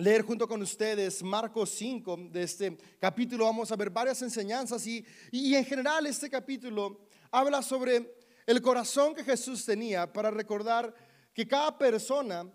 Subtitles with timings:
[0.00, 2.16] leer junto con ustedes Marcos 5.
[2.30, 7.62] De este capítulo vamos a ver varias enseñanzas y, y en general este capítulo habla
[7.62, 8.16] sobre
[8.46, 10.94] el corazón que Jesús tenía para recordar
[11.34, 12.50] que cada persona,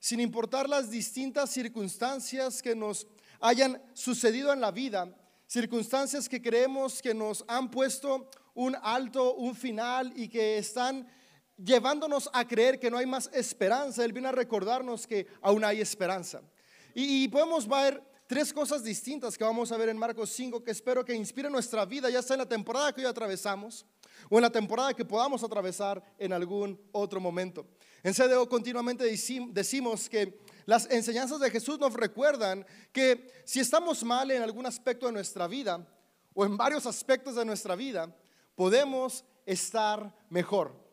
[0.00, 3.06] sin importar las distintas circunstancias que nos
[3.40, 9.54] hayan sucedido en la vida, circunstancias que creemos que nos han puesto un alto, un
[9.54, 11.06] final y que están
[11.56, 15.80] llevándonos a creer que no hay más esperanza, Él viene a recordarnos que aún hay
[15.80, 16.42] esperanza.
[17.00, 21.04] Y, podemos ver tres cosas distintas que vamos a ver en Marcos 5 que espero
[21.04, 23.86] que inspiren nuestra vida, ya sea en la temporada que hoy atravesamos
[24.28, 27.68] o en la temporada que podamos atravesar en algún otro momento.
[28.02, 34.32] En CDO continuamente decimos que las enseñanzas de Jesús nos recuerdan que si estamos mal
[34.32, 35.86] en algún aspecto de nuestra vida
[36.34, 38.12] o en varios aspectos de nuestra vida,
[38.56, 40.87] podemos estar mejor.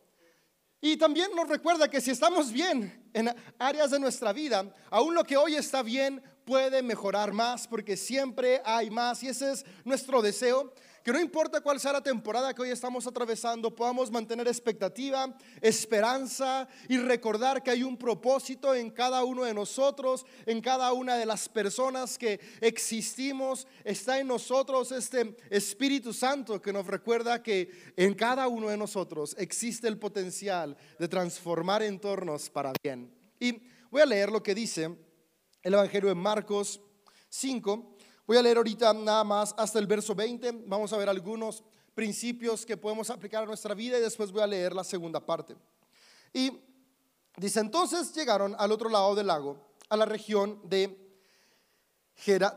[0.85, 5.23] Y también nos recuerda que si estamos bien en áreas de nuestra vida, aún lo
[5.23, 10.21] que hoy está bien puede mejorar más porque siempre hay más y ese es nuestro
[10.21, 10.71] deseo
[11.05, 16.67] que no importa cuál sea la temporada que hoy estamos atravesando, podamos mantener expectativa, esperanza
[16.89, 21.27] y recordar que hay un propósito en cada uno de nosotros, en cada una de
[21.27, 23.67] las personas que existimos.
[23.83, 29.35] Está en nosotros este Espíritu Santo que nos recuerda que en cada uno de nosotros
[29.37, 33.13] existe el potencial de transformar entornos para bien.
[33.39, 33.61] Y
[33.91, 34.97] voy a leer lo que dice
[35.61, 36.81] el Evangelio de Marcos
[37.29, 37.94] 5
[38.27, 40.63] Voy a leer ahorita nada más hasta el verso 20.
[40.65, 44.47] Vamos a ver algunos principios que podemos aplicar a nuestra vida y después voy a
[44.47, 45.55] leer la segunda parte.
[46.33, 46.51] Y
[47.37, 49.57] dice, entonces llegaron al otro lado del lago,
[49.89, 50.97] a la región de,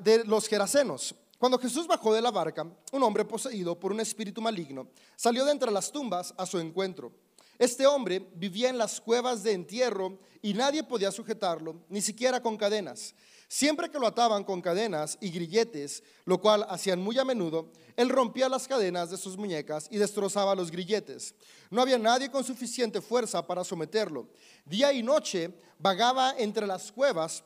[0.00, 1.14] de los Gerasenos.
[1.38, 5.52] Cuando Jesús bajó de la barca, un hombre poseído por un espíritu maligno salió de
[5.52, 7.12] entre las tumbas a su encuentro.
[7.58, 12.56] Este hombre vivía en las cuevas de entierro y nadie podía sujetarlo, ni siquiera con
[12.56, 13.14] cadenas.
[13.50, 18.10] Siempre que lo ataban con cadenas y grilletes, lo cual hacían muy a menudo, él
[18.10, 21.34] rompía las cadenas de sus muñecas y destrozaba los grilletes.
[21.70, 24.28] No había nadie con suficiente fuerza para someterlo.
[24.66, 27.42] Día y noche vagaba entre las cuevas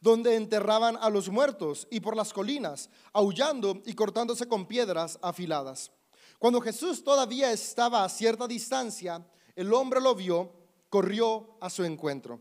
[0.00, 5.92] donde enterraban a los muertos y por las colinas, aullando y cortándose con piedras afiladas.
[6.38, 9.24] Cuando Jesús todavía estaba a cierta distancia,
[9.56, 10.52] el hombre lo vio,
[10.88, 12.40] corrió a su encuentro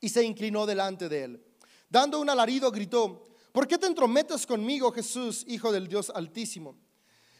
[0.00, 1.44] y se inclinó delante de él.
[1.94, 6.74] Dando un alarido, gritó, ¿por qué te entrometes conmigo, Jesús, Hijo del Dios Altísimo?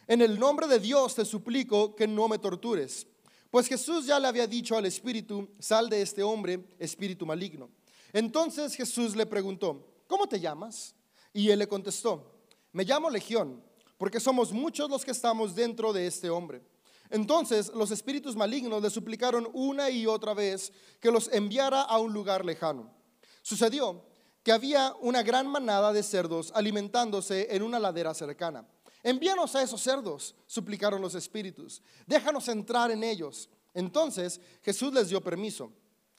[0.07, 3.05] En el nombre de Dios te suplico que no me tortures.
[3.51, 7.69] Pues Jesús ya le había dicho al espíritu, sal de este hombre, espíritu maligno.
[8.13, 10.95] Entonces Jesús le preguntó, ¿cómo te llamas?
[11.33, 12.39] Y él le contestó,
[12.71, 13.61] me llamo Legión,
[13.99, 16.63] porque somos muchos los que estamos dentro de este hombre.
[17.11, 22.13] Entonces los espíritus malignos le suplicaron una y otra vez que los enviara a un
[22.13, 22.95] lugar lejano.
[23.43, 24.14] Sucedió
[24.44, 28.65] que había una gran manada de cerdos alimentándose en una ladera cercana.
[29.03, 31.82] Envíanos a esos cerdos, suplicaron los espíritus.
[32.06, 33.49] Déjanos entrar en ellos.
[33.72, 35.72] Entonces Jesús les dio permiso.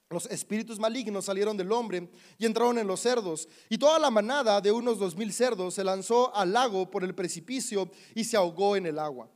[0.09, 4.61] Los espíritus malignos salieron del hombre y entraron en los cerdos, y toda la manada
[4.61, 8.75] de unos dos mil cerdos se lanzó al lago por el precipicio y se ahogó
[8.75, 9.29] en el agua.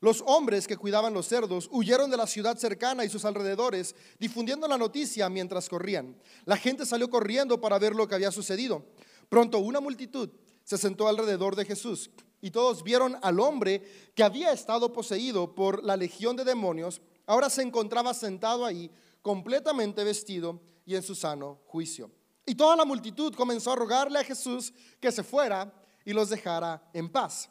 [0.00, 4.66] Los hombres que cuidaban los cerdos huyeron de la ciudad cercana y sus alrededores, difundiendo
[4.66, 6.16] la noticia mientras corrían.
[6.46, 8.86] La gente salió corriendo para ver lo que había sucedido.
[9.28, 10.30] Pronto una multitud
[10.64, 13.82] se sentó alrededor de Jesús y todos vieron al hombre
[14.14, 17.02] que había estado poseído por la legión de demonios.
[17.26, 18.90] Ahora se encontraba sentado ahí,
[19.20, 22.10] completamente vestido y en su sano juicio.
[22.46, 25.72] Y toda la multitud comenzó a rogarle a Jesús que se fuera
[26.06, 27.50] y los dejara en paz.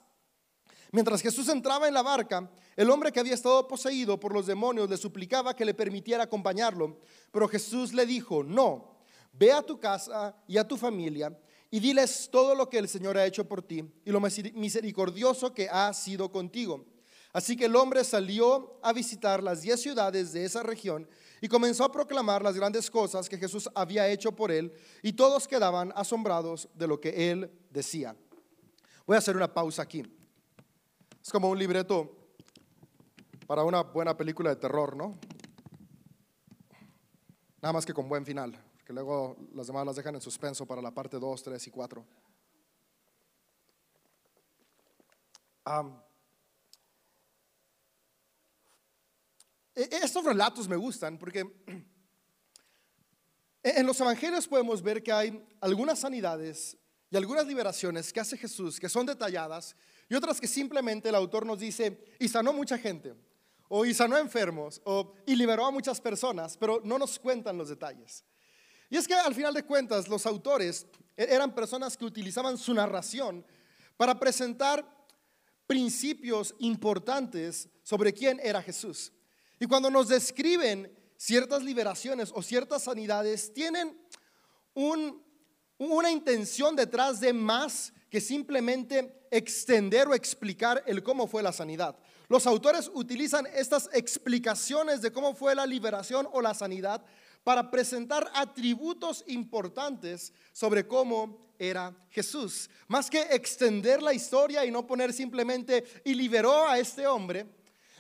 [0.92, 4.90] Mientras Jesús entraba en la barca, el hombre que había estado poseído por los demonios
[4.90, 6.98] le suplicaba que le permitiera acompañarlo.
[7.32, 8.98] Pero Jesús le dijo, no,
[9.34, 11.38] ve a tu casa y a tu familia
[11.72, 15.70] y diles todo lo que el Señor ha hecho por ti y lo misericordioso que
[15.70, 16.86] ha sido contigo.
[17.32, 21.08] Así que el hombre salió a visitar las diez ciudades de esa región
[21.42, 24.74] y comenzó a proclamar las grandes cosas que Jesús había hecho por él
[25.04, 28.16] y todos quedaban asombrados de lo que él decía.
[29.06, 30.04] Voy a hacer una pausa aquí.
[31.22, 32.16] Es como un libreto
[33.46, 35.18] para una buena película de terror, ¿no?
[37.62, 40.82] Nada más que con buen final, que luego las demás las dejan en suspenso para
[40.82, 42.06] la parte 2, 3 y 4.
[49.76, 51.42] E, estos relatos me gustan porque
[53.64, 56.78] en los evangelios podemos ver que hay algunas sanidades
[57.12, 59.76] y algunas liberaciones que hace Jesús que son detalladas
[60.10, 63.14] y otras que simplemente el autor nos dice, y sanó mucha gente,
[63.68, 67.70] o y sanó enfermos, o y liberó a muchas personas, pero no nos cuentan los
[67.70, 68.26] detalles.
[68.90, 73.46] Y es que al final de cuentas los autores eran personas que utilizaban su narración
[73.98, 74.84] para presentar
[75.68, 79.12] principios importantes sobre quién era Jesús.
[79.60, 83.96] Y cuando nos describen ciertas liberaciones o ciertas sanidades, tienen
[84.74, 91.96] una intención detrás de más que simplemente extender o explicar el cómo fue la sanidad.
[92.28, 97.04] Los autores utilizan estas explicaciones de cómo fue la liberación o la sanidad
[97.44, 102.70] para presentar atributos importantes sobre cómo era Jesús.
[102.88, 107.46] Más que extender la historia y no poner simplemente y liberó a este hombre,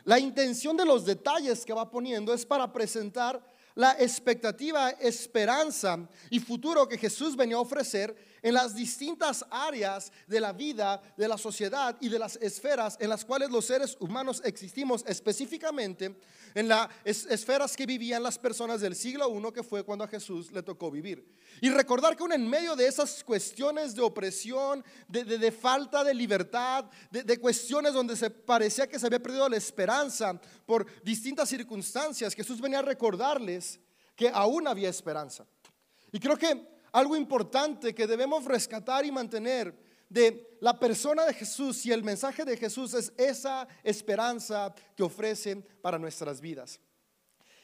[0.03, 3.43] la intención de los detalles que va poniendo es para presentar
[3.75, 10.39] la expectativa, esperanza y futuro que Jesús venía a ofrecer en las distintas áreas de
[10.39, 14.41] la vida, de la sociedad y de las esferas en las cuales los seres humanos
[14.45, 16.15] existimos, específicamente
[16.55, 20.51] en las esferas que vivían las personas del siglo I, que fue cuando a Jesús
[20.51, 21.25] le tocó vivir.
[21.61, 26.85] Y recordar que aún en medio de esas cuestiones de opresión, de, falta de libertad,
[27.11, 32.61] de, cuestiones donde se parecía que se había perdido la esperanza por distintas circunstancias, Jesús
[32.61, 33.79] venía a recordarles
[34.15, 35.45] que aún había esperanza.
[36.11, 39.75] Y creo que algo importante que debemos rescatar y mantener
[40.09, 45.55] de la persona de Jesús y el mensaje de Jesús es esa esperanza que ofrece
[45.81, 46.79] para nuestras vidas.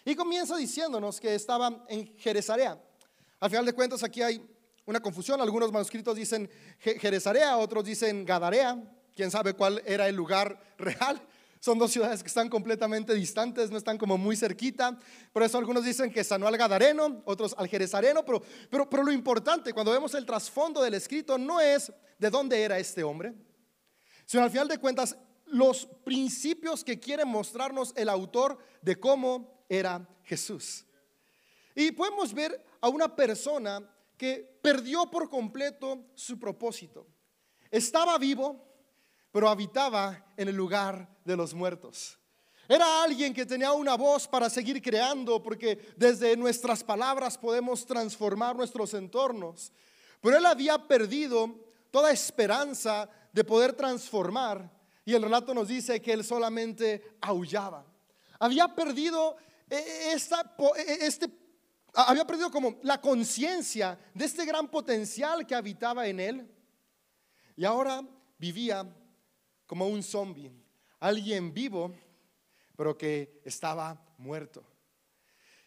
[0.06, 2.80] Y comienza diciéndonos que estaba en Jerezarea.
[3.40, 4.48] Al final de cuentas aquí hay
[4.86, 8.82] una confusión, algunos manuscritos dicen Jerezarea, otros dicen Gadarea,
[9.16, 11.20] quién sabe cuál era el lugar real.
[11.66, 15.00] Son dos ciudades que están completamente distantes, no están como muy cerquita.
[15.34, 18.24] Por eso algunos dicen que sanó al Gadareno, otros al Jerezareno.
[18.24, 22.62] Pero, pero, pero lo importante cuando vemos el trasfondo del escrito no es de dónde
[22.62, 23.34] era este hombre,
[24.28, 25.18] sino al final de cuentas
[25.48, 30.86] los principios que quiere mostrarnos el autor de cómo era Jesús.
[31.74, 33.82] Y podemos ver a una persona
[34.20, 37.08] que perdió por completo su propósito.
[37.72, 38.75] Estaba vivo,
[39.36, 42.18] pero habitaba en el lugar de los muertos.
[42.70, 48.56] Era alguien que tenía una voz para seguir creando, porque desde nuestras palabras podemos transformar
[48.56, 49.74] nuestros entornos.
[50.22, 51.54] Pero él había perdido
[51.92, 54.72] toda esperanza de poder transformar,
[55.04, 57.86] y el relato nos dice que él solamente aullaba.
[58.40, 59.36] Había perdido
[59.70, 61.28] eh, esta, eh, este,
[61.94, 66.56] había perdido como la conciencia de este gran potencial que habitaba en él,
[67.58, 68.02] y ahora
[68.38, 68.88] vivía
[69.66, 70.52] como un zombie,
[71.00, 71.94] alguien vivo,
[72.76, 74.64] pero que estaba muerto.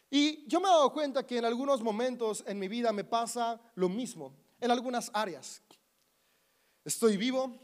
[0.09, 3.59] Y yo me he dado cuenta que en algunos momentos en mi vida me pasa
[3.75, 5.61] lo mismo, en algunas áreas.
[6.83, 7.55] Estoy vivo,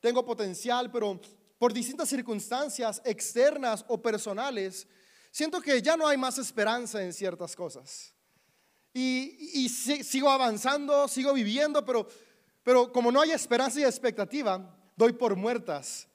[0.00, 1.20] tengo potencial, pero
[1.58, 4.86] por distintas circunstancias externas o personales,
[5.30, 8.14] siento que ya no hay más esperanza en ciertas cosas.
[8.94, 16.06] Y, sigo avanzando, sigo viviendo, pero como no hay esperanza y expectativa, doy por muertas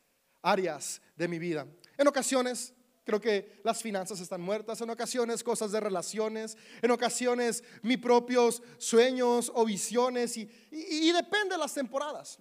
[0.43, 1.65] áreas de mi vida.
[1.97, 2.71] En ocasiones
[3.03, 8.61] creo que las finanzas están muertas, en ocasiones cosas de relaciones, en ocasiones mis propios
[8.77, 12.37] sueños o visiones y, depende de las temporadas.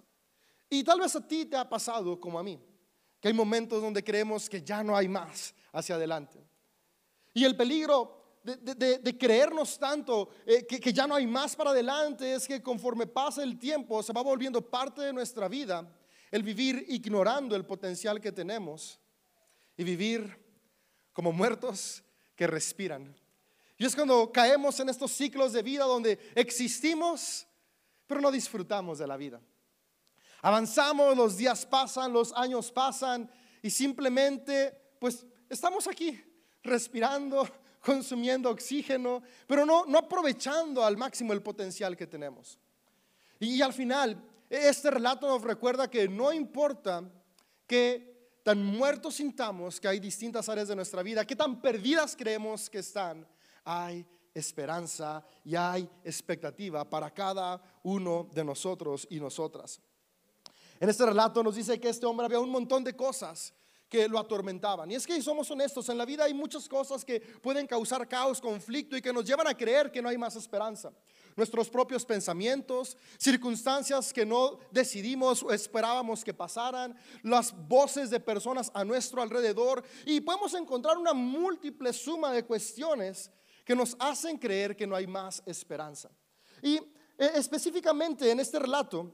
[0.69, 2.63] Y tal vez a ti te ha pasado como a mí,
[3.19, 6.45] que hay momentos donde creemos que ya no hay más hacia adelante.
[7.33, 12.35] Y el peligro de, creernos tanto eh, que, que, ya no hay más para adelante
[12.35, 15.91] es que conforme pasa el tiempo se va volviendo parte de nuestra vida
[16.35, 18.99] el vivir ignorando el potencial que tenemos
[19.77, 20.37] y vivir
[21.13, 22.03] como muertos
[22.35, 23.15] que respiran.
[23.77, 27.47] Y es cuando caemos en estos ciclos de vida donde existimos,
[28.05, 29.39] pero no disfrutamos de la vida.
[30.41, 36.21] Avanzamos, los días pasan, los años pasan y simplemente pues estamos aquí
[36.63, 37.49] respirando,
[37.79, 42.59] consumiendo oxígeno, pero no, no aprovechando al máximo el potencial que tenemos.
[43.39, 47.03] Y, y al final este relato nos recuerda que no importa
[47.67, 52.69] que tan muertos sintamos que hay distintas áreas de nuestra vida, que tan perdidas creemos
[52.69, 53.27] que están,
[53.63, 59.81] hay esperanza y hay expectativa para cada uno de nosotros y nosotras.
[60.79, 63.53] En este relato nos dice que este hombre había un montón de cosas
[63.89, 64.91] que lo atormentaban.
[64.91, 68.41] Y es que somos honestos, en la vida hay muchas cosas que pueden causar caos,
[68.41, 70.91] conflicto y que nos llevan a creer que no hay más esperanza
[71.35, 78.71] nuestros propios pensamientos, circunstancias que no decidimos o esperábamos que pasaran, las voces de personas
[78.73, 83.29] a nuestro alrededor y podemos encontrar una múltiple suma de cuestiones
[83.65, 86.09] que nos hacen creer que no hay más esperanza.
[86.61, 89.11] Y eh, específicamente en este relato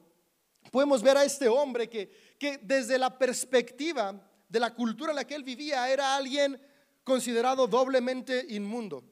[0.72, 5.26] podemos ver a este hombre que, que desde la perspectiva de la cultura en la
[5.26, 6.62] que él vivía era alguien
[7.04, 9.11] considerado doblemente inmundo.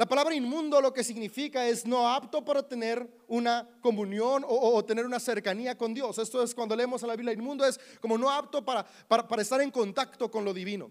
[0.00, 5.04] La palabra inmundo lo que significa es no apto para tener una comunión o, tener
[5.04, 6.16] una cercanía con Dios.
[6.16, 9.60] Esto es cuando leemos a la Biblia, inmundo es como no apto para, para, estar
[9.60, 10.90] en contacto con lo divino.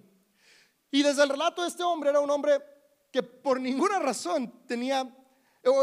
[0.92, 2.62] Y desde el relato de este hombre era un hombre
[3.12, 5.12] que por ninguna razón tenía,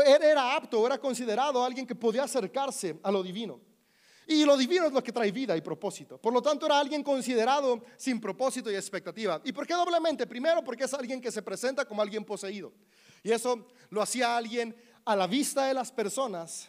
[0.06, 3.60] era apto, era considerado alguien que podía acercarse a lo divino.
[4.26, 6.18] Y lo divino es lo que trae vida y propósito.
[6.18, 9.40] Por lo tanto, era alguien considerado sin propósito y expectativa.
[9.44, 10.26] ¿Y por qué doblemente?
[10.26, 12.72] Primero, porque es alguien que se presenta como alguien poseído.
[13.22, 16.68] Y eso lo hacía alguien a la vista de las personas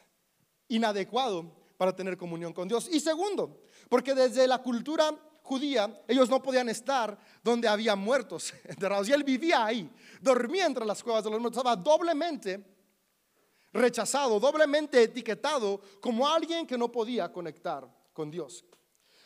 [0.68, 2.88] inadecuado para tener comunión con Dios.
[2.92, 9.10] Y segundo, porque desde la cultura judía ellos no podían estar donde había muertos enterrados.
[9.10, 9.90] Y él vivía ahí,
[10.22, 12.77] dormía entre las cuevas de los muertos, estaba doblemente
[13.74, 18.66] rechazado, doblemente etiquetado como alguien que no podía conectar con Dios.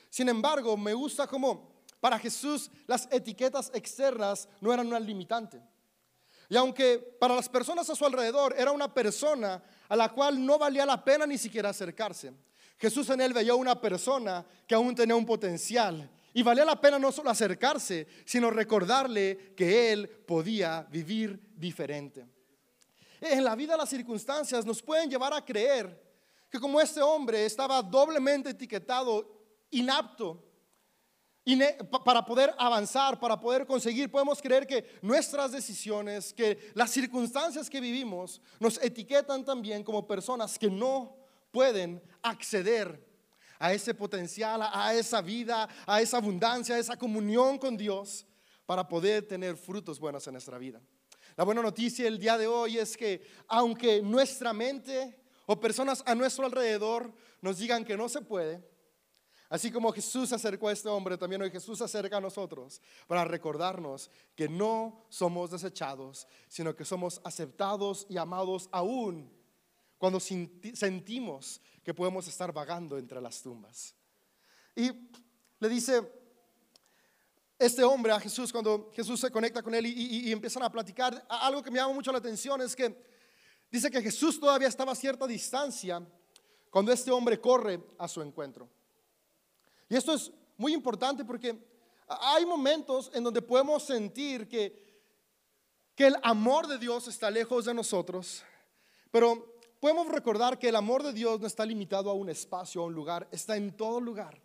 [0.10, 5.62] Sin embargo, me gusta como para Jesús las etiquetas externas no eran una limitante.
[6.50, 10.58] Y aunque para las personas a su alrededor era una persona a la cual no
[10.58, 12.34] valía la pena ni siquiera acercarse,
[12.78, 16.98] Jesús en él veía una persona que aún tenía un potencial y valía la pena
[16.98, 22.26] no solo acercarse, sino recordarle que él podía vivir diferente
[23.22, 26.12] en la vida las circunstancias nos pueden llevar a creer
[26.50, 29.26] que como este hombre estaba doblemente etiquetado,
[29.70, 30.44] inapto,
[32.04, 37.80] para poder avanzar, para poder conseguir, podemos creer que nuestras decisiones, que las circunstancias que
[37.80, 41.16] vivimos nos etiquetan también como personas que no
[41.52, 43.08] pueden acceder
[43.58, 48.26] a ese potencial, a esa vida, a esa abundancia, a esa comunión con Dios
[48.66, 50.82] para poder tener frutos buenos en nuestra vida.
[51.38, 56.14] La buena noticia el día de hoy es que aunque nuestra mente o personas a
[56.14, 58.64] nuestro alrededor nos digan que no se puede,
[59.50, 64.10] así como Jesús acercó a este hombre, también hoy Jesús acerca a nosotros para recordarnos
[64.36, 69.32] que no somos desechados, sino que somos aceptados y amados aún
[69.98, 73.96] cuando sentimos que podemos estar vagando entre las tumbas.
[74.76, 74.92] Y
[75.60, 76.21] le dice,
[77.62, 81.62] este hombre a Jesús, cuando Jesús se conecta con él y, empiezan a platicar, algo
[81.62, 82.96] que me llama mucho la atención es que
[83.70, 86.02] dice que Jesús todavía estaba a cierta distancia
[86.72, 88.68] cuando este hombre corre a su encuentro.
[89.88, 91.56] Y esto es muy importante porque
[92.08, 95.04] hay momentos en donde podemos sentir que,
[95.94, 98.44] que el amor de Dios está lejos de nosotros,
[99.12, 102.86] pero podemos recordar que el amor de Dios no está limitado a un espacio, a
[102.86, 104.42] un lugar, está en todo lugar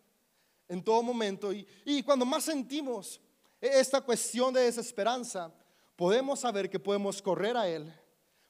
[0.67, 1.51] en todo momento.
[1.53, 3.19] Y, cuando más sentimos
[3.59, 5.53] esta cuestión de desesperanza,
[5.95, 7.91] podemos saber que podemos correr a Él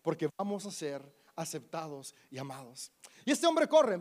[0.01, 1.01] porque vamos a ser
[1.35, 2.91] aceptados y amados.
[3.25, 3.99] Y este hombre corre.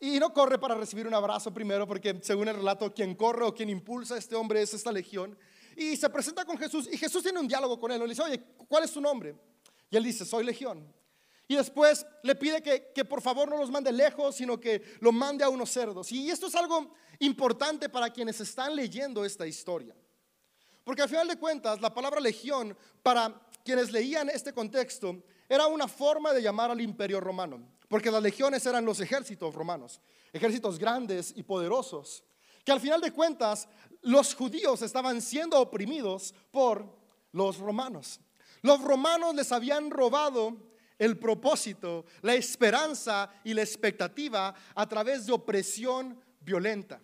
[0.00, 3.54] Y no corre para recibir un abrazo primero, porque según el relato, quien corre o
[3.54, 5.36] quien impulsa este hombre es esta legión.
[5.76, 8.00] Y se presenta con Jesús y Jesús tiene un diálogo con él.
[8.00, 9.34] Le dice, oye, ¿cuál es tu nombre?
[9.90, 10.92] Y él dice, soy legión.
[11.46, 15.12] Y después le pide que, que, por favor no los mande lejos, sino que lo
[15.12, 16.10] mande a unos cerdos.
[16.10, 19.94] Y esto es algo importante para quienes están leyendo esta historia.
[20.84, 25.88] Porque al final de cuentas, la palabra legión, para quienes leían este contexto, era una
[25.88, 27.74] forma de llamar al imperio romano.
[27.88, 30.00] Porque las legiones eran los ejércitos romanos,
[30.32, 32.24] ejércitos grandes y poderosos,
[32.64, 33.68] que al final de cuentas
[34.02, 36.86] los judíos estaban siendo oprimidos por
[37.32, 38.20] los romanos.
[38.62, 40.56] Los romanos les habían robado
[40.98, 47.00] el propósito, la esperanza y la expectativa a través de opresión violenta.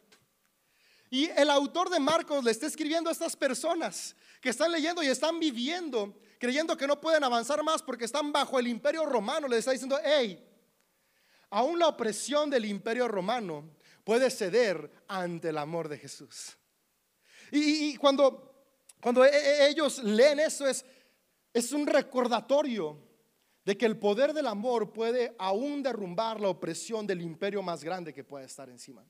[1.10, 5.08] Y el autor de Marcos le está escribiendo a estas personas que están leyendo y
[5.08, 9.48] están viviendo, creyendo que no pueden avanzar más porque están bajo el imperio romano.
[9.48, 10.42] Le está diciendo, hey,
[11.50, 13.68] aún la opresión del imperio romano
[14.04, 16.56] puede ceder ante el amor de Jesús.
[17.50, 18.64] Y, cuando,
[19.00, 20.84] cuando e, e, ellos leen eso es,
[21.52, 23.09] es un recordatorio
[23.70, 28.12] de que el poder del amor puede aún derrumbar la opresión del imperio más grande
[28.12, 29.04] que puede estar encima.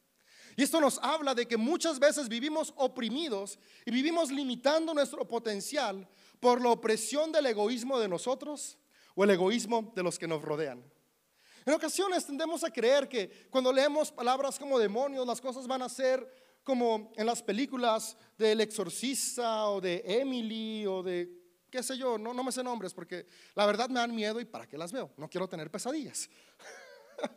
[0.54, 6.06] Y esto nos habla de que muchas veces vivimos oprimidos y vivimos limitando nuestro potencial
[6.40, 8.76] por la opresión del egoísmo de nosotros
[9.14, 10.84] o el egoísmo de los que nos rodean.
[11.64, 15.88] En ocasiones tendemos a creer que cuando leemos palabras como demonios, las cosas van a
[15.88, 16.30] ser
[16.62, 21.39] como en las películas del exorcista o de Emily o de
[21.70, 24.66] qué sé yo, no, me sé nombres porque la verdad me dan miedo y para
[24.66, 26.28] qué las veo, no quiero tener pesadillas.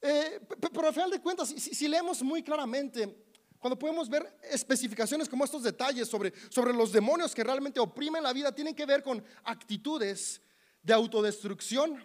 [0.00, 0.40] Eh,
[0.72, 3.26] pero al final de cuentas, si, leemos muy claramente,
[3.58, 8.32] cuando podemos ver especificaciones como estos detalles sobre, sobre los demonios que realmente oprimen la
[8.32, 10.40] vida, tienen que ver con actitudes
[10.84, 12.00] de autodestrucción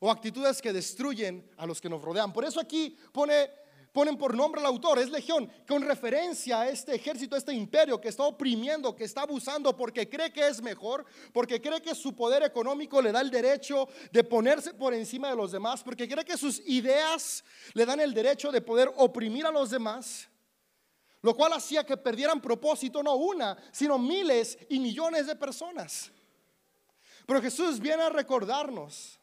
[0.00, 2.32] o actitudes que destruyen a los que nos rodean.
[2.32, 3.50] Por eso aquí pone
[3.98, 8.00] ponen por nombre al autor, es legión, con referencia a este ejército, a este imperio
[8.00, 12.14] que está oprimiendo, que está abusando porque cree que es mejor, porque cree que su
[12.14, 16.24] poder económico le da el derecho de ponerse por encima de los demás, porque cree
[16.24, 17.42] que sus ideas
[17.74, 20.28] le dan el derecho de poder oprimir a los demás.
[21.20, 26.12] Lo cual hacía que perdieran propósito no una, sino miles y millones de personas.
[27.26, 29.18] Pero Jesús viene a recordarnos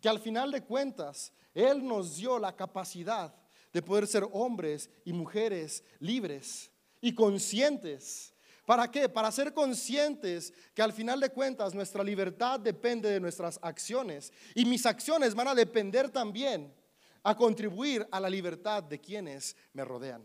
[0.00, 3.32] que al final de cuentas, Él nos dio la capacidad
[3.72, 8.34] de poder ser hombres y mujeres libres y conscientes.
[8.66, 9.08] ¿Para qué?
[9.08, 14.64] Para ser conscientes que al final de cuentas nuestra libertad depende de nuestras acciones y
[14.64, 16.72] mis acciones van a depender también
[17.24, 20.24] a contribuir a la libertad de quienes me rodean.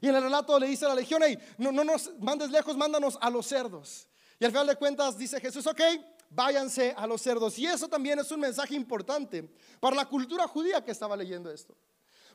[0.00, 2.76] Y en el relato le dice a la legión, hey, no, no nos mandes lejos,
[2.76, 4.08] mándanos a los cerdos.
[4.38, 5.80] Y al final de cuentas dice Jesús, ok,
[6.28, 7.58] váyanse a los cerdos.
[7.58, 11.76] Y eso también es un mensaje importante para la cultura judía que estaba leyendo esto.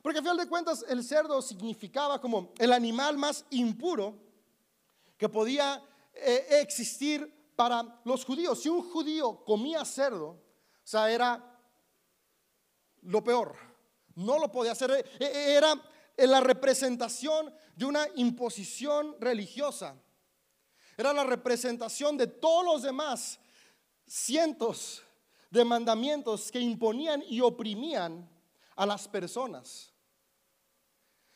[0.02, 4.16] Porque al final de cuentas el cerdo significaba como el animal más impuro
[5.16, 5.82] que podía
[6.14, 8.62] eh, existir para los judíos.
[8.62, 10.40] Si un judío comía cerdo, o
[10.84, 11.60] sea, era
[13.02, 13.56] lo peor.
[14.14, 14.90] No lo podía hacer.
[14.90, 15.74] E, e, era
[16.16, 19.94] la representación de una imposición religiosa.
[20.96, 23.38] Era la representación de todos los demás
[24.06, 25.02] cientos
[25.50, 28.28] de mandamientos que imponían y oprimían
[28.78, 29.92] a las personas.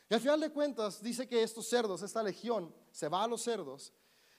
[0.09, 3.41] Y al final de cuentas dice que estos cerdos, esta legión, se va a los
[3.41, 3.91] cerdos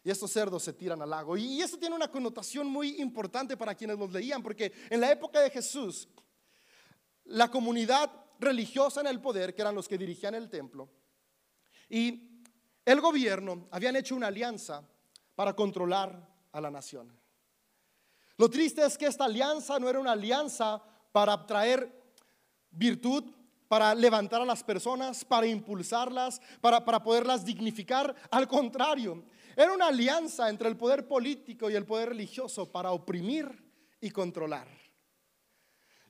[0.02, 1.36] y estos cerdos se tiran al lago.
[1.36, 5.40] Y esto tiene una connotación muy importante para quienes los leían, porque en la época
[5.40, 6.08] de Jesús,
[7.24, 10.88] la comunidad religiosa en el poder, que eran los que dirigían el templo,
[11.90, 12.42] y
[12.86, 14.82] el gobierno habían hecho una alianza
[15.34, 17.14] para controlar a la nación.
[18.38, 20.82] Lo triste es que esta alianza no era una alianza
[21.12, 22.03] para traer
[22.74, 23.24] virtud,
[23.68, 28.14] para levantar a las personas, para impulsarlas, para, para poderlas dignificar.
[28.30, 29.24] Al contrario,
[29.56, 33.48] era una alianza entre el poder político y el poder religioso para oprimir
[34.00, 34.68] y controlar.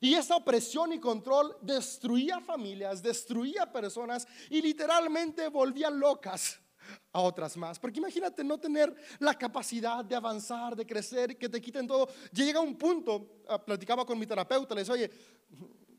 [0.01, 6.59] Y esa opresión y control destruía familias, destruía personas y literalmente volvía locas
[7.13, 7.79] a otras más.
[7.79, 12.09] Porque imagínate no tener la capacidad de avanzar, de crecer, que te quiten todo.
[12.31, 15.11] Llega un punto, ah, platicaba con mi terapeuta, le decía, oye,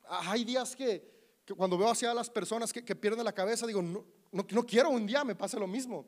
[0.09, 4.67] hay días que, cuando veo hacia las personas que, pierden la cabeza, digo, no, no,
[4.67, 6.07] quiero un día me pase lo mismo.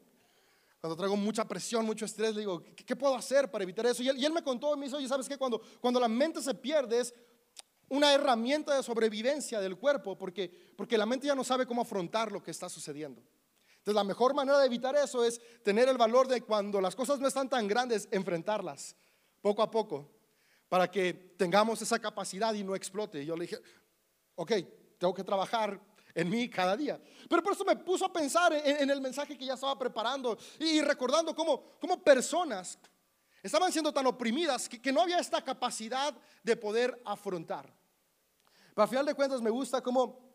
[0.80, 4.02] Cuando traigo mucha presión, mucho estrés, le digo, ¿qué, puedo hacer para evitar eso?
[4.02, 5.36] Y él, y él me contó, me dice, oye, ¿sabes qué?
[5.36, 7.14] Cuando, cuando la mente se pierde es
[7.88, 12.30] una herramienta de sobrevivencia del cuerpo, porque, porque la mente ya no sabe cómo afrontar
[12.30, 13.22] lo que está sucediendo.
[13.78, 17.18] Entonces la mejor manera de evitar eso es tener el valor de cuando las cosas
[17.18, 18.94] no están tan grandes, enfrentarlas
[19.40, 20.10] poco a poco,
[20.68, 23.24] para que tengamos esa capacidad y no explote.
[23.24, 23.58] yo le dije,
[24.38, 24.52] ok,
[24.98, 25.80] tengo que trabajar
[26.14, 27.00] en mí cada día.
[27.28, 30.80] Pero por eso me puso a pensar en, el mensaje que ya estaba preparando y,
[30.80, 32.78] recordando cómo, cómo personas
[33.42, 37.72] estaban siendo tan oprimidas que, que, no había esta capacidad de poder afrontar.
[38.74, 40.28] Pero al final de cuentas me gusta cómo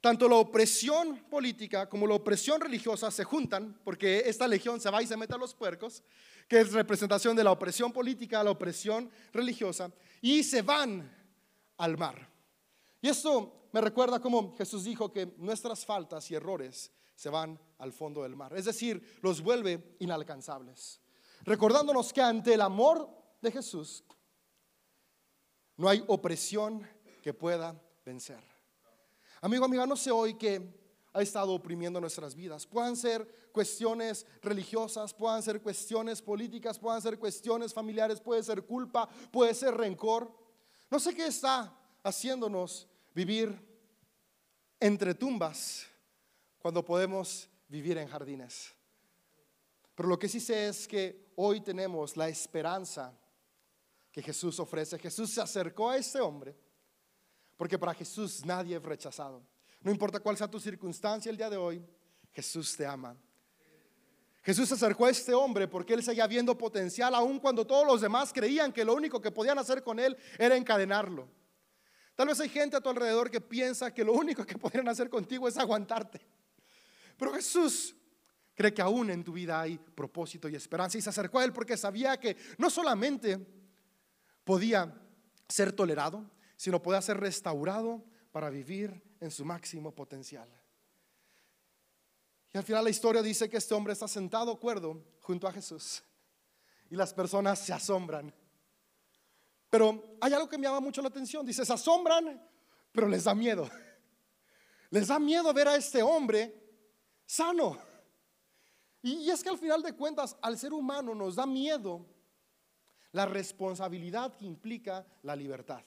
[0.00, 5.02] tanto la opresión política como la opresión religiosa se juntan, porque esta legión se va
[5.02, 6.02] y se mete a los puercos,
[6.48, 11.08] que es representación de la opresión política, la opresión religiosa, y se van
[11.76, 12.37] al mar.
[13.00, 17.92] Y esto me recuerda como Jesús dijo que nuestras faltas y errores se van al
[17.92, 21.00] fondo del mar, es decir, los vuelve inalcanzables.
[21.44, 23.08] Recordándonos que ante el amor
[23.40, 24.04] de Jesús
[25.76, 26.86] no hay opresión
[27.22, 28.42] que pueda vencer.
[29.40, 30.78] Amigo, amiga, no sé hoy que
[31.12, 32.66] ha estado oprimiendo nuestras vidas.
[32.66, 39.08] Puedan ser cuestiones religiosas, puedan ser cuestiones políticas, puedan ser cuestiones familiares, puede ser culpa,
[39.30, 40.32] puede ser rencor.
[40.90, 43.58] No sé qué está haciéndonos vivir
[44.80, 45.86] entre tumbas
[46.58, 48.72] cuando podemos vivir en jardines.
[49.94, 53.12] Pero lo que sí sé es que hoy tenemos la esperanza
[54.12, 54.98] que Jesús ofrece.
[54.98, 56.56] Jesús se acercó a este hombre
[57.56, 59.42] porque para Jesús nadie es rechazado.
[59.80, 61.84] No importa cuál sea tu circunstancia el día de hoy,
[62.32, 63.16] Jesús te ama.
[64.42, 68.00] Jesús se acercó a este hombre porque él seguía viendo potencial, aun cuando todos los
[68.00, 71.28] demás creían que lo único que podían hacer con él era encadenarlo.
[72.18, 75.08] Tal vez hay gente a tu alrededor que piensa que lo único que podrían hacer
[75.08, 76.20] contigo es aguantarte.
[77.16, 77.94] Pero Jesús
[78.56, 81.52] cree que aún en tu vida hay propósito y esperanza y se acercó a él
[81.52, 83.38] porque sabía que no solamente
[84.42, 84.92] podía
[85.48, 90.48] ser tolerado, sino pueda ser restaurado para vivir en su máximo potencial.
[92.52, 96.02] Y al final la historia dice que este hombre está sentado cuerdo junto a Jesús
[96.90, 98.34] y las personas se asombran.
[99.70, 101.44] Pero hay algo que me llama mucho la atención.
[101.44, 102.42] Dice, se asombran,
[102.92, 103.68] pero les da miedo.
[104.90, 106.54] les da miedo ver a este hombre
[107.26, 107.78] sano.
[109.02, 112.06] Y es que al final de cuentas, al ser humano nos da miedo
[113.12, 115.82] la responsabilidad que implica la libertad.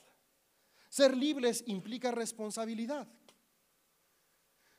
[0.88, 3.08] Ser libres implica responsabilidad.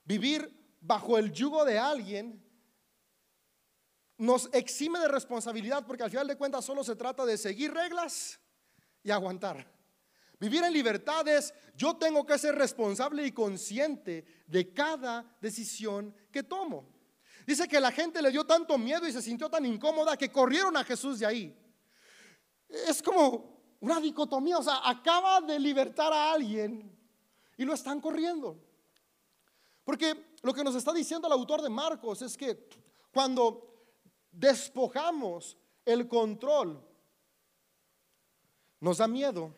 [0.04, 2.44] Vivir bajo el yugo de alguien
[4.18, 8.39] nos exime de responsabilidad porque al final de cuentas solo se trata de seguir reglas
[9.04, 9.72] y aguantar.
[10.39, 16.44] Vivir en libertad es yo tengo que ser responsable y consciente de cada decisión que
[16.44, 16.89] tomo.
[17.46, 20.76] Dice que la gente le dio tanto miedo y se sintió tan incómoda que corrieron
[20.78, 21.58] a Jesús de ahí.
[22.70, 26.92] Es como una dicotomía, o sea, acaba de libertar a alguien
[27.58, 28.58] y lo están corriendo.
[29.84, 32.68] Porque lo que nos está diciendo el autor de Marcos es que
[33.12, 33.92] cuando
[34.32, 36.82] despojamos el control,
[38.84, 39.56] nos da miedo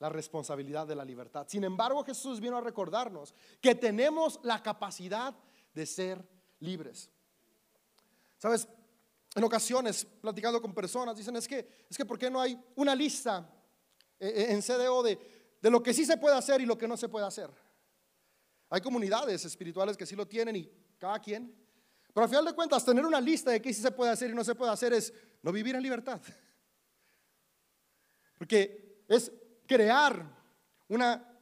[0.00, 1.46] la responsabilidad de la libertad.
[1.48, 5.32] Sin embargo, Jesús vino a recordarnos que tenemos la capacidad
[5.72, 7.08] de ser libres.
[8.36, 8.66] Sabes,
[9.36, 12.96] en ocasiones, platicando con personas, dicen, es que, es que ¿por qué no hay una
[12.96, 13.48] lista
[14.18, 15.20] eh, eh, en CDO de,
[15.62, 17.50] de lo que sí se puede hacer y lo que no se puede hacer?
[18.70, 21.54] Hay comunidades espirituales que sí lo tienen y cada quien.
[22.12, 24.34] Pero al final de cuentas, tener una lista de qué sí se puede hacer y
[24.34, 26.20] no se puede hacer es no vivir en libertad.
[28.38, 29.32] Porque es
[29.66, 30.24] crear
[30.88, 31.34] una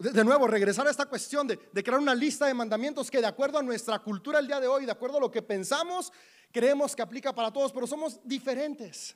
[0.00, 3.58] de nuevo, regresar a esta cuestión de, crear una lista de mandamientos que de acuerdo
[3.58, 6.10] a nuestra cultura el día de hoy, de acuerdo a lo que pensamos,
[6.50, 9.14] creemos que aplica para todos, pero somos diferentes.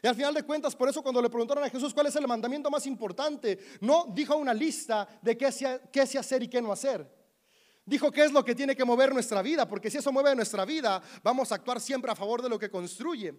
[0.00, 2.28] Y al final de cuentas, por eso cuando le preguntaron a Jesús cuál es el
[2.28, 5.50] mandamiento más importante, no dijo una lista de qué
[5.92, 7.18] qué se hacer y qué no hacer.
[7.84, 10.64] Dijo qué es lo que tiene que mover nuestra vida, porque si eso mueve nuestra
[10.64, 13.34] vida, vamos a actuar siempre a favor de lo que construye.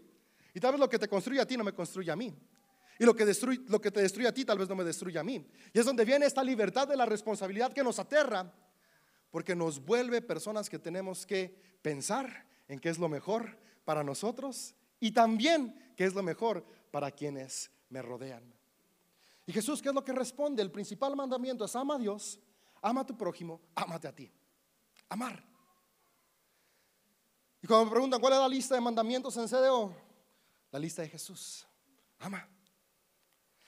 [0.54, 2.34] Y tal vez lo que te construye a ti no me construye a mí.
[2.98, 5.18] Y lo que, destruye, lo que te destruye a ti tal vez no me destruye
[5.18, 5.46] a mí.
[5.74, 8.54] Y es donde viene esta libertad de la responsabilidad que nos aterra,
[9.32, 14.76] porque nos vuelve personas que tenemos que pensar en qué es lo mejor para nosotros
[15.00, 18.54] y también qué es lo mejor para quienes me rodean.
[19.46, 20.62] Y Jesús, ¿qué es lo que responde?
[20.62, 22.40] El principal mandamiento es ama a Dios,
[22.82, 24.32] ama a tu prójimo, ámate a ti.
[25.08, 25.44] Amar.
[27.62, 29.96] Y cuando me preguntan cuál es la lista de mandamientos en CDO,
[30.72, 31.66] la lista de Jesús.
[32.20, 32.48] Ama.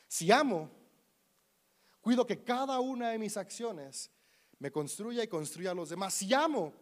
[0.07, 0.69] Si amo,
[2.01, 4.11] cuido que cada una de mis acciones
[4.59, 6.13] me construya y construya a los demás.
[6.13, 6.73] Si amo,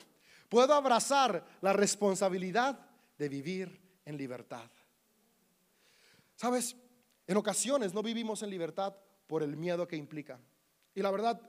[0.49, 2.79] puedo abrazar la responsabilidad
[3.17, 4.69] de vivir en libertad.
[6.35, 6.75] Sabes,
[7.27, 8.95] en ocasiones no vivimos en libertad
[9.27, 10.39] por el miedo que implica.
[10.95, 11.39] Y la verdad,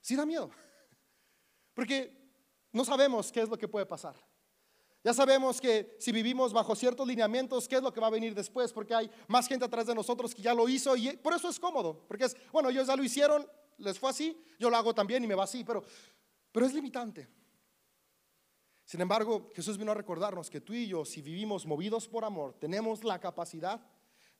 [0.00, 0.50] sí da miedo.
[1.74, 2.16] Porque
[2.72, 4.14] no sabemos qué es lo que puede pasar.
[5.04, 8.34] Ya sabemos que si vivimos bajo ciertos lineamientos, ¿qué es lo que va a venir
[8.34, 8.72] después?
[8.72, 11.58] Porque hay más gente atrás de nosotros que ya lo hizo y por eso es
[11.60, 12.04] cómodo.
[12.08, 13.46] Porque es, bueno, ellos ya lo hicieron,
[13.78, 15.84] les fue así, yo lo hago también y me va así, pero,
[16.50, 17.28] pero es limitante.
[18.84, 22.54] Sin embargo, Jesús vino a recordarnos que tú y yo, si vivimos movidos por amor,
[22.54, 23.80] tenemos la capacidad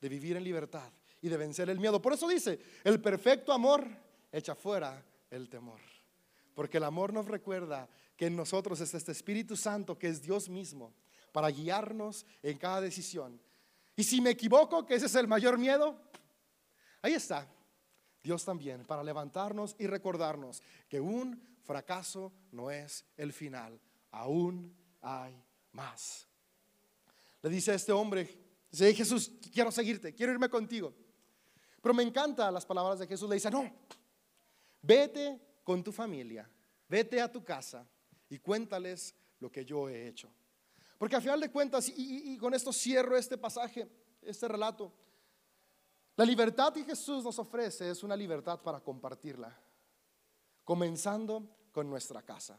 [0.00, 0.90] de vivir en libertad
[1.20, 2.00] y de vencer el miedo.
[2.00, 3.86] Por eso dice, el perfecto amor
[4.32, 5.80] echa fuera el temor.
[6.54, 10.48] Porque el amor nos recuerda que en nosotros es este Espíritu Santo que es Dios
[10.48, 10.92] mismo
[11.30, 13.40] para guiarnos en cada decisión.
[13.94, 15.96] Y si me equivoco, que ese es el mayor miedo,
[17.00, 17.48] ahí está.
[18.20, 25.40] Dios también, para levantarnos y recordarnos que un fracaso no es el final, aún hay
[25.70, 26.26] más.
[27.40, 28.28] Le dice a este hombre,
[28.68, 30.92] dice, Jesús, quiero seguirte, quiero irme contigo.
[31.80, 33.72] Pero me encantan las palabras de Jesús, le dice, no,
[34.82, 36.50] vete con tu familia,
[36.88, 37.86] vete a tu casa
[38.28, 40.30] y cuéntales lo que yo he hecho.
[40.98, 43.88] Porque al final de cuentas, y, con esto cierro este pasaje,
[44.20, 44.92] este relato,
[46.16, 49.56] la libertad que Jesús nos ofrece es una libertad para compartirla,
[50.64, 52.58] comenzando con nuestra casa.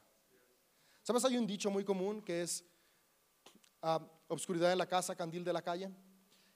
[1.03, 1.25] ¿Sabes?
[1.25, 2.63] Hay un dicho muy común que es
[3.81, 5.91] ah, obscuridad en la casa, candil de la calle.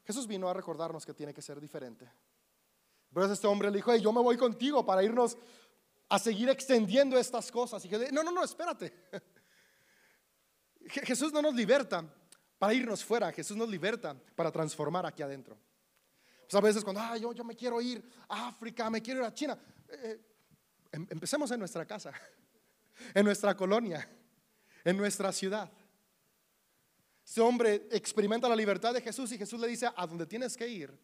[0.05, 2.09] Jesús vino a recordarnos que tiene que ser diferente.
[3.13, 5.37] Pero este hombre le dijo, yo me voy contigo para irnos
[6.13, 7.83] a seguir extendiendo estas cosas.
[7.85, 8.93] Y que, no, no, no, espérate.
[10.85, 12.05] Jesús no nos liberta
[12.59, 15.57] para irnos fuera, Jesús nos liberta para transformar aquí adentro.
[16.41, 19.25] Pues a veces cuando, ah, yo, yo me quiero ir a África, me quiero ir
[19.25, 20.21] a China, eh, eh,
[20.91, 22.13] em, empecemos en nuestra casa,
[23.15, 24.07] en nuestra colonia,
[24.83, 25.71] en nuestra ciudad.
[27.25, 30.67] Este hombre experimenta la libertad de Jesús y Jesús le dice, a donde tienes que
[30.67, 30.95] ir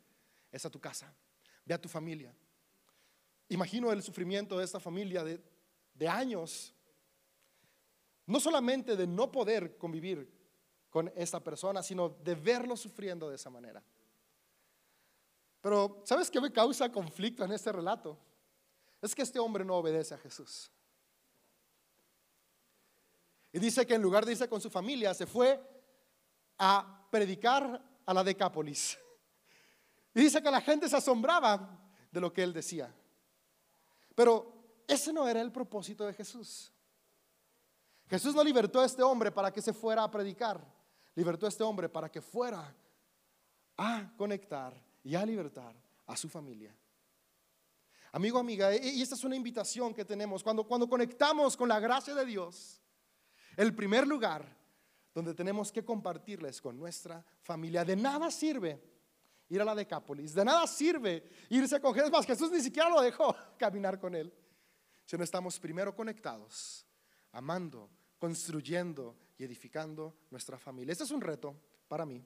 [0.52, 1.12] es a tu casa,
[1.66, 2.32] ve a tu familia,
[3.50, 6.74] Imagino el sufrimiento de esta familia de, años,
[8.26, 10.32] no solamente de no poder convivir
[10.90, 13.84] con esta persona, sino de verlo sufriendo de esa manera.
[15.62, 18.18] Pero, ¿sabes qué me causa conflicto en este relato?
[19.02, 20.72] es que este hombre no obedece a Jesús.
[23.52, 25.60] Y dice que en lugar de irse con su familia, se fue
[26.58, 28.98] a predicar a la Decápolis.
[30.14, 31.80] Y dice que la gente se asombraba
[32.12, 32.94] de lo que él decía.
[34.20, 36.74] Pero ese no era el propósito de Jesús.
[38.10, 40.62] Jesús no libertó a este hombre para que se fuera a predicar.
[41.16, 42.76] Libertó a este hombre para que fuera
[43.78, 44.74] a conectar
[45.06, 45.74] y a libertar
[46.06, 46.76] a su familia.
[48.12, 50.44] Amigo, amiga, y esta es una invitación que tenemos.
[50.44, 52.82] Cuando, cuando conectamos con la gracia de Dios,
[53.56, 54.46] el primer lugar
[55.14, 58.84] donde tenemos que compartirles con nuestra familia, de nada sirve
[59.50, 63.36] ir a la Decápolis, de nada sirve irse con Jesús, Jesús ni siquiera lo dejó
[63.58, 64.34] caminar con él,
[65.06, 66.86] si no estamos primero conectados,
[67.32, 70.92] amando, construyendo y edificando nuestra familia.
[70.92, 71.56] Este es un reto
[71.88, 72.24] para mí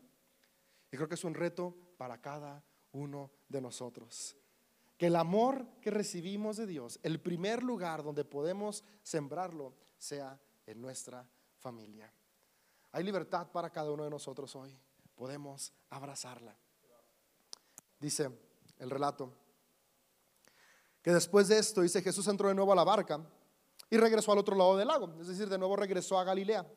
[0.92, 4.36] y creo que es un reto para cada uno de nosotros.
[4.98, 10.82] Que el amor que recibimos de Dios, el primer lugar donde podemos sembrarlo, sea en
[10.82, 12.14] nuestra familia.
[12.92, 14.78] Hay libertad para cada uno de nosotros hoy.
[15.16, 16.56] Podemos abrazarla.
[18.04, 18.30] Dice
[18.80, 19.32] el relato
[21.02, 23.26] que después de esto, dice Jesús entró de nuevo a la barca
[23.90, 26.68] y regresó al otro lado del lago, es decir, de nuevo regresó a Galilea,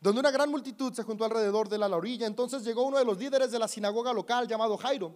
[0.00, 2.26] donde una gran multitud se juntó alrededor de la orilla.
[2.26, 5.14] Entonces llegó uno de los líderes de la sinagoga local llamado Jairo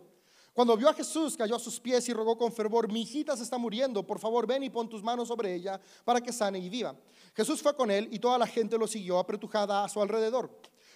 [0.52, 3.42] cuando vio a Jesús, cayó a sus pies y rogó con fervor, mi hijita se
[3.42, 6.68] está muriendo, por favor ven y pon tus manos sobre ella para que sane y
[6.68, 6.94] viva.
[7.34, 10.50] Jesús fue con él y toda la gente lo siguió apretujada a su alrededor.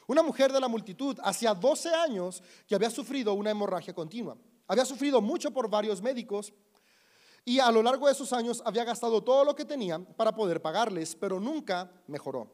[0.06, 4.36] Una mujer de la multitud, hacía 12 años que había sufrido una hemorragia continua.
[4.68, 6.52] Había sufrido mucho por varios médicos
[7.44, 10.60] y a lo largo de esos años había gastado todo lo que tenía para poder
[10.60, 12.50] pagarles, pero nunca mejoró.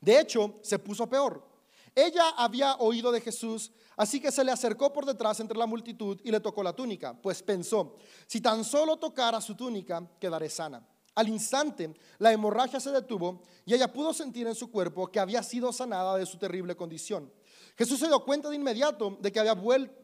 [0.00, 1.46] De hecho, se puso peor.
[1.94, 6.20] Ella había oído de Jesús, así que se le acercó por detrás entre la multitud
[6.22, 10.86] y le tocó la túnica, pues pensó, si tan solo tocara su túnica, quedaré sana.
[11.20, 15.42] Al instante, la hemorragia se detuvo y ella pudo sentir en su cuerpo que había
[15.42, 17.30] sido sanada de su terrible condición.
[17.76, 19.54] Jesús se dio cuenta de inmediato de que había,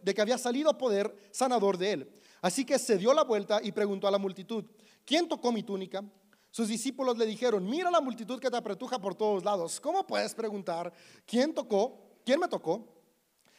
[0.03, 2.13] de que había salido poder sanador de él.
[2.43, 4.67] Así que se dio la vuelta y preguntó a la multitud,
[5.07, 6.05] ¿quién tocó mi túnica?
[6.51, 9.81] Sus discípulos le dijeron, mira la multitud que te apretuja por todos lados.
[9.81, 10.93] ¿Cómo puedes preguntar
[11.25, 11.99] quién tocó?
[12.27, 12.87] ¿Quién me tocó?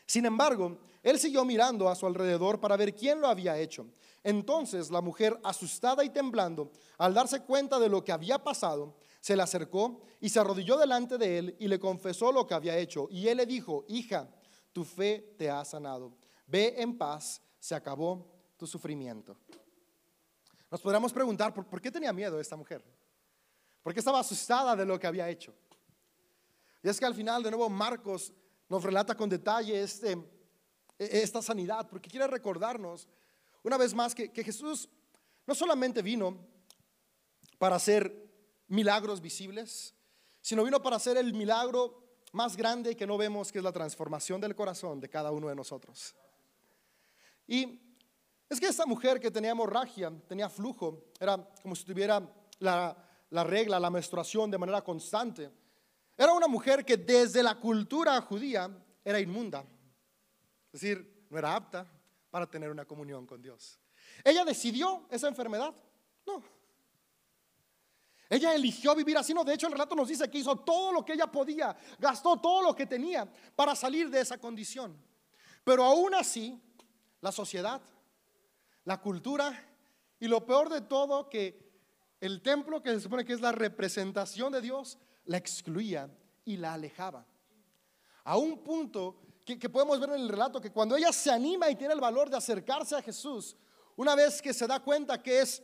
[0.05, 3.87] Sin embargo, él siguió mirando a su alrededor para ver quién lo había hecho.
[4.23, 9.35] Entonces la mujer, asustada y temblando, al darse cuenta de lo que había pasado, se
[9.35, 13.07] le acercó y se arrodilló delante de él y le confesó lo que había hecho.
[13.09, 14.29] Y él le dijo, hija,
[14.71, 16.13] tu fe te ha sanado.
[16.45, 18.25] Ve en paz, se acabó
[18.57, 19.37] tu sufrimiento.
[20.69, 22.83] Nos podríamos preguntar, ¿por, qué tenía miedo esta mujer?
[23.81, 25.53] ¿Por qué estaba asustada de lo que había hecho?
[26.83, 28.33] Y es que al final, de nuevo, Marcos
[28.67, 30.11] nos relata con detalle este,
[30.99, 33.07] e, esta sanidad, porque quiere recordarnos
[33.67, 34.87] una vez más que, Jesús
[35.45, 36.37] no solamente vino
[37.57, 38.31] para hacer
[38.69, 39.93] milagros visibles,
[40.41, 44.39] sino vino para hacer el milagro más grande que no vemos, que es la transformación
[44.39, 46.15] del corazón de cada uno de nosotros.
[47.45, 47.77] Y
[48.49, 52.25] es que esta mujer que tenía hemorragia, tenía flujo, era como si tuviera
[52.59, 52.95] la,
[53.43, 55.51] regla, la menstruación de manera constante.
[56.15, 58.71] Era una mujer que desde la cultura judía
[59.03, 59.65] era inmunda.
[60.71, 61.96] Es decir, no era apta
[62.37, 63.79] para tener una comunión con Dios.
[64.23, 65.73] ¿Ella decidió esa enfermedad?
[66.23, 66.43] No.
[68.29, 69.43] Ella eligió vivir así, no.
[69.43, 72.61] De hecho, el relato nos dice que hizo todo lo que ella podía, gastó todo
[72.61, 74.95] lo que tenía para salir de esa condición.
[75.63, 76.61] Pero aún así,
[77.21, 77.81] la sociedad,
[78.85, 79.59] la cultura
[80.19, 81.71] y lo peor de todo que
[82.21, 86.73] el templo que se supone que es la representación de Dios la excluía y la
[86.73, 87.25] alejaba.
[88.25, 91.75] A un punto que, podemos ver en el relato que cuando ella se anima y
[91.75, 93.55] tiene el valor de acercarse a Jesús,
[93.95, 95.63] una vez que se da cuenta que es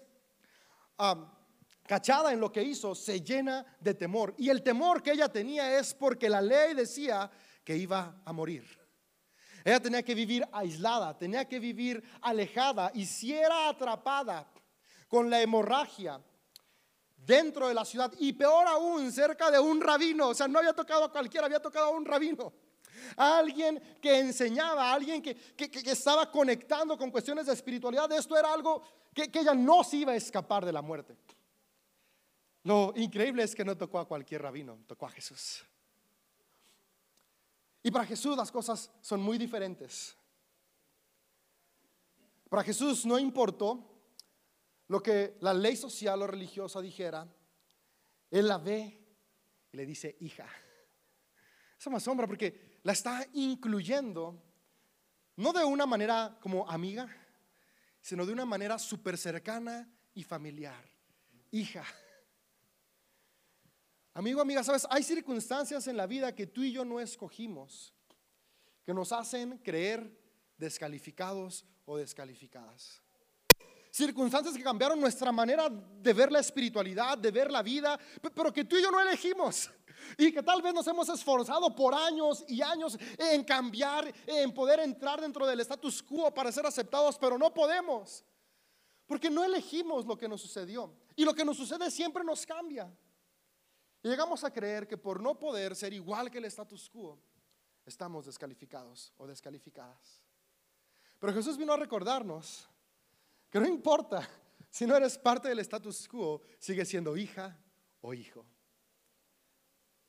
[1.85, 4.33] cachada en lo que hizo, se llena de temor.
[4.37, 7.29] Y el temor que ella tenía es porque la ley decía
[7.65, 8.65] que iba a morir.
[9.65, 14.47] Ella tenía que vivir aislada, tenía que vivir alejada y si era atrapada
[15.07, 16.21] con la hemorragia
[17.17, 20.73] dentro de la ciudad y peor aún cerca de un rabino, o sea, no había
[20.73, 22.53] tocado a cualquiera, había tocado a un rabino.
[23.17, 25.37] Alguien que enseñaba, alguien que,
[25.85, 28.11] estaba conectando con cuestiones de espiritualidad.
[28.11, 31.15] Esto era algo que, que ella no se iba a escapar de la muerte.
[32.63, 35.63] Lo increíble es que no tocó a cualquier rabino, tocó a Jesús.
[37.83, 40.15] Y para Jesús las cosas son muy diferentes.
[42.49, 43.93] Para Jesús no importó
[44.87, 47.27] lo que la ley social o religiosa dijera.
[48.31, 48.99] Él la ve
[49.71, 50.47] y le dice, hija.
[51.77, 54.41] Eso me asombra porque la está incluyendo,
[55.37, 57.09] no de una manera como amiga,
[58.01, 60.83] sino de una manera súper cercana y familiar.
[61.51, 61.85] Hija.
[64.13, 67.93] Amigo, amiga, sabes, hay circunstancias en la vida que tú y yo no escogimos,
[68.85, 70.19] que nos hacen creer
[70.57, 73.01] descalificados o descalificadas.
[73.93, 77.99] Circunstancias que cambiaron nuestra manera de ver la espiritualidad, de ver la vida,
[78.33, 79.69] pero que tú y yo no elegimos.
[80.17, 84.81] Y que tal vez nos hemos esforzado por años y años en cambiar, en poder
[84.81, 88.25] entrar dentro del status quo para ser aceptados, pero no podemos.
[89.05, 90.93] Porque no elegimos lo que nos sucedió.
[91.15, 92.91] Y lo que nos sucede siempre nos cambia.
[94.01, 97.17] Y llegamos a creer que por no poder ser igual que el status quo,
[97.85, 100.21] estamos descalificados o descalificadas.
[101.17, 102.67] Pero Jesús vino a recordarnos
[103.53, 104.27] que no importa
[104.71, 107.55] si no eres parte del status quo, sigue siendo hija
[108.01, 108.43] o hijo.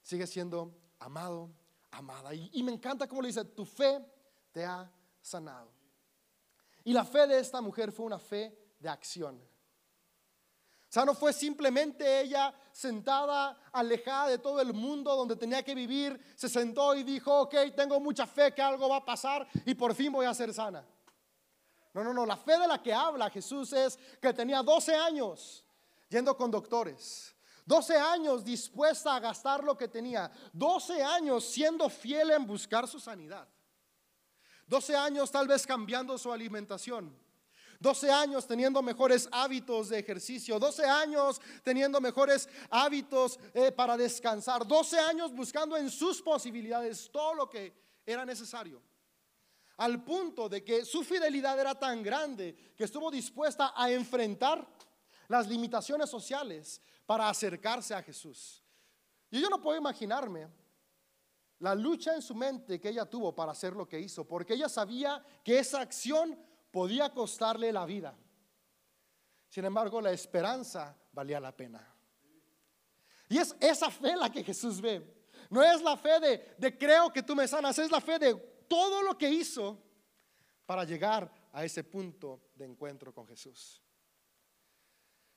[0.01, 1.55] Sigue siendo amado,
[1.91, 2.33] amada.
[2.33, 4.03] Y, me encanta cómo le dice, tu fe
[4.51, 5.71] te ha sanado.
[6.85, 9.37] Y la fe de esta mujer fue una fe de acción.
[9.37, 15.75] O sea, no fue simplemente ella sentada, alejada de todo el mundo donde tenía que
[15.75, 19.75] vivir, se sentó y dijo, ok, tengo mucha fe que algo va a pasar y
[19.75, 20.87] por fin voy a ser sana.
[21.95, 25.65] No, no, no, la fe de la que habla Jesús es que tenía 12 años
[26.09, 32.33] yendo con doctores, 12 años dispuesta a gastar lo que tenía, 12 años siendo fiel
[32.33, 33.49] en buscar su sanidad,
[34.67, 37.25] 12 años tal vez cambiando su alimentación.
[37.81, 44.67] 12 años teniendo mejores hábitos de ejercicio, 12 años teniendo mejores hábitos eh, para descansar,
[44.67, 47.75] 12 años buscando en sus posibilidades todo lo que
[48.07, 48.81] era necesario.
[49.77, 54.67] Al punto de que su fidelidad era tan grande que estuvo dispuesta a enfrentar
[55.29, 58.63] las limitaciones sociales para acercarse a Jesús.
[59.31, 60.49] Y yo no puedo imaginarme
[61.59, 64.69] la lucha en su mente que ella tuvo para hacer lo que hizo, porque ella
[64.69, 66.39] sabía que esa acción
[66.71, 68.17] podía costarle la vida.
[69.49, 71.95] Sin embargo, la esperanza valía la pena.
[73.29, 75.25] Y es esa fe la que Jesús ve.
[75.51, 78.54] No es la fe de, de creo que tú me sanas, es la fe de
[78.69, 79.79] todo lo que hizo
[80.67, 83.81] para llegar a ese punto de encuentro con Jesús.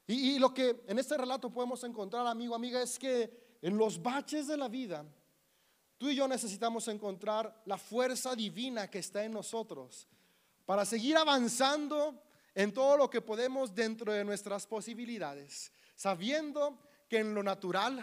[0.07, 4.47] Y, lo que en este relato podemos encontrar, amigo, amiga, es que en los baches
[4.47, 5.05] de la vida,
[5.97, 10.07] tú y yo necesitamos encontrar la fuerza divina que está en nosotros
[10.65, 12.23] para seguir avanzando
[12.55, 17.99] en todo lo que podemos dentro de nuestras posibilidades, sabiendo que en lo natural,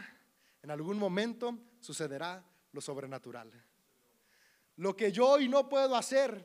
[0.63, 3.51] en algún momento, sucederá lo sobrenatural.
[4.77, 6.45] Lo que yo hoy no puedo hacer,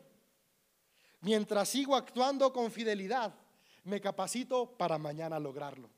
[1.21, 3.33] mientras sigo actuando con fidelidad,
[3.83, 5.89] me capacito para mañana lograrlo.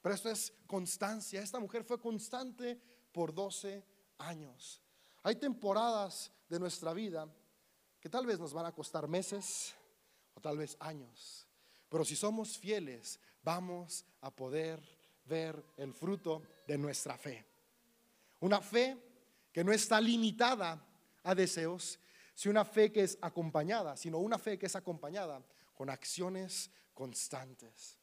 [0.00, 1.40] Pero esto es constancia.
[1.40, 2.80] Esta mujer fue constante
[3.12, 3.82] por 12
[4.18, 4.82] años.
[5.22, 7.26] Hay temporadas de nuestra vida
[8.00, 9.74] que tal vez nos van a costar meses
[10.34, 11.46] o tal vez años.
[11.88, 14.82] Pero si somos fieles, vamos a poder
[15.24, 17.46] ver el fruto de nuestra fe.
[18.40, 19.13] Una fe
[19.54, 20.84] que no está limitada
[21.22, 21.98] a deseos,
[22.34, 25.40] sino una fe que es acompañada, sino una fe que es acompañada
[25.74, 27.96] con acciones constantes.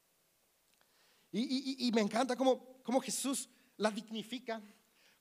[1.34, 4.62] Y, me encanta cómo, cómo Jesús la dignifica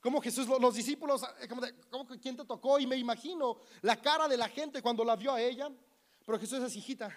[0.01, 2.79] como Jesús, los discípulos, eh, como, quién te tocó?
[2.79, 5.69] Y me imagino la cara de la gente cuando la vio a ella.
[6.25, 7.15] Pero Jesús es hijita,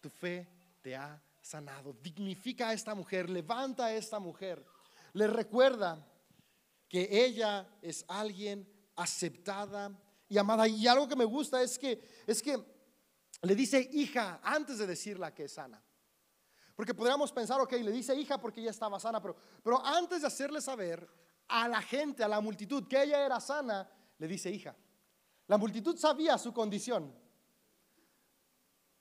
[0.00, 0.48] tu fe
[0.82, 1.94] te ha sanado.
[2.02, 4.64] Dignifica a esta mujer, levanta a esta mujer.
[5.12, 6.04] Le recuerda
[6.88, 10.68] que ella es alguien aceptada y amada.
[10.68, 12.62] Y algo que me gusta es que, es que
[13.42, 15.82] le dice hija antes de decirla que es sana.
[16.74, 20.26] Porque podríamos pensar, ok, le dice hija porque ella estaba sana, pero, pero antes de
[20.26, 21.08] hacerle saber,
[21.48, 24.74] a la gente, a la multitud, que ella era sana, le dice hija.
[25.46, 27.14] La multitud sabía su condición.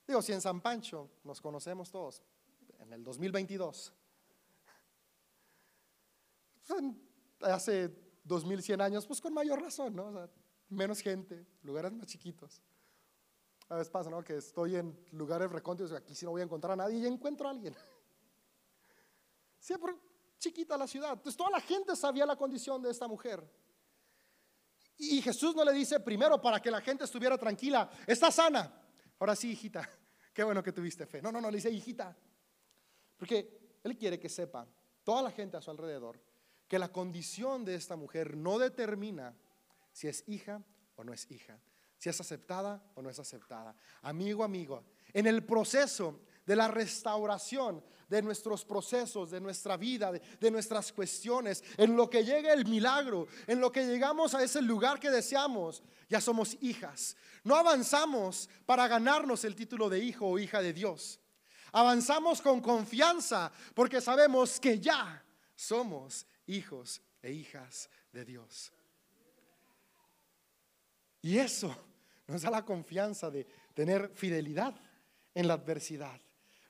[0.05, 2.21] Digo, si en San Pancho nos conocemos todos,
[2.79, 3.93] en el 2022,
[7.43, 7.89] hace
[8.23, 10.29] 2100 años, pues con mayor razón, ¿no?
[10.69, 12.61] menos gente, lugares más chiquitos.
[13.69, 14.23] A veces pasa, ¿no?
[14.23, 17.47] Que estoy en lugares recónditos, aquí sí no voy a encontrar a nadie y encuentro
[17.47, 17.75] a alguien.
[19.59, 19.93] Siempre
[20.37, 21.13] chiquita la ciudad.
[21.13, 23.43] Entonces toda la gente sabía la condición de esta mujer.
[24.97, 28.81] Y Jesús no le dice primero para que la gente estuviera tranquila, está sana.
[29.19, 29.89] Ahora sí, hijita,
[30.33, 31.21] qué bueno que tuviste fe.
[31.21, 32.15] No, no, no, le dice hijita.
[33.17, 34.67] Porque Él quiere que sepa,
[35.03, 36.19] toda la gente a su alrededor,
[36.73, 39.37] que la condición de esta mujer no determina
[39.91, 40.59] si es hija
[40.95, 41.59] o no es hija,
[41.99, 43.75] si es aceptada o no es aceptada.
[44.01, 50.49] Amigo, amigo, en el proceso de la restauración de nuestros procesos, de nuestra vida, de,
[50.49, 54.99] nuestras cuestiones, en lo que llegue el milagro, en lo que llegamos a ese lugar
[54.99, 57.15] que deseamos, ya somos hijas.
[57.43, 61.19] No avanzamos para ganarnos el título de hijo o hija de Dios.
[61.71, 65.23] Avanzamos con confianza porque sabemos que ya
[65.55, 68.71] somos hijos e hijas de Dios.
[71.21, 71.75] Y eso
[72.27, 74.75] nos da la confianza de tener fidelidad
[75.33, 76.19] en la adversidad.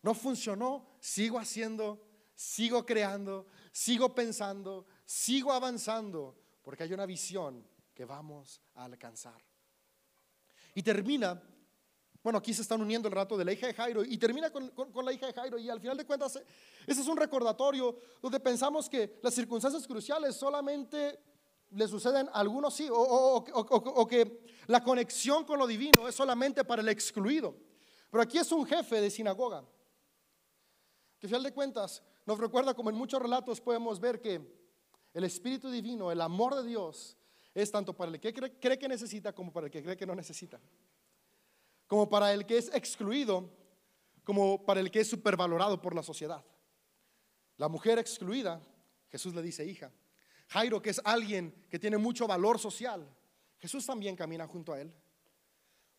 [0.01, 2.05] No funcionó, sigo haciendo,
[2.35, 9.41] sigo creando, sigo pensando, sigo avanzando, porque hay una visión que vamos a alcanzar.
[10.75, 11.41] Y termina,
[12.23, 14.71] bueno, aquí se están uniendo el rato de la hija de Jairo, y termina con,
[15.03, 16.39] la hija de Jairo, y al final de cuentas,
[16.87, 21.19] ese es un recordatorio donde pensamos que las circunstancias cruciales solamente
[21.71, 26.81] le suceden a algunos sí, o, que la conexión con lo divino es solamente para
[26.81, 27.57] el excluido.
[28.09, 29.61] Pero aquí es un jefe de sinagoga,
[31.19, 34.39] que al final de cuentas nos recuerda como en muchos relatos podemos ver que
[35.13, 37.17] el Espíritu Divino, el amor de Dios,
[37.53, 40.15] es tanto para el que cree, que necesita como para el que cree que no
[40.15, 40.59] necesita.
[41.87, 43.49] Como para el que es excluido,
[44.23, 46.43] como para el que es supervalorado por la sociedad.
[47.57, 48.61] La mujer excluida,
[49.09, 49.91] Jesús le dice hija.
[50.47, 53.07] Jairo, que es alguien que tiene mucho valor social,
[53.59, 54.93] Jesús también camina junto a él.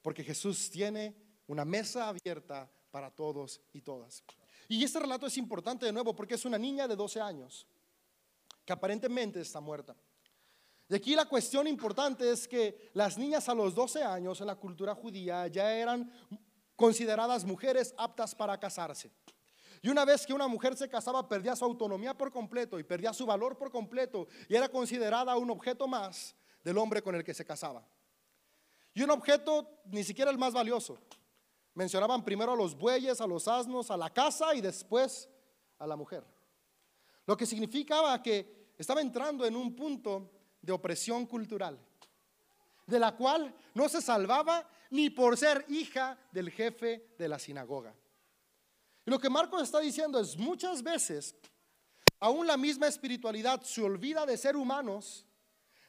[0.03, 1.14] Porque Jesús tiene
[1.47, 4.22] una mesa abierta para todos y todas.
[4.68, 7.66] Y este relato es importante de nuevo porque es una niña de 12 años
[8.64, 9.97] que aparentemente está muerta.
[10.89, 14.57] Y aquí la cuestión importante es que las niñas a los 12 años en la
[14.57, 16.11] cultura judía ya eran
[16.76, 19.11] consideradas mujeres aptas para casarse.
[19.80, 23.12] Y una vez que una mujer se casaba, perdía su autonomía por completo y perdía
[23.12, 27.35] su valor por completo y era considerada un objeto más del hombre con el que
[27.35, 27.87] se casaba.
[28.95, 30.99] Y un objeto ni siquiera el más valioso.
[31.74, 35.28] Mencionaban primero a los bueyes, a los asnos, a la casa y después
[35.78, 36.24] a la mujer.
[37.26, 40.30] Lo que significaba que estaba entrando en un punto
[40.64, 41.78] de opresión cultural,
[42.86, 47.94] de la cual no se salvaba ni por ser hija del jefe de la sinagoga.
[49.06, 51.34] Y lo que Marcos está diciendo es muchas veces,
[52.18, 55.26] aún la misma espiritualidad se olvida de ser humanos,